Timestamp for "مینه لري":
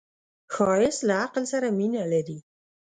1.79-2.39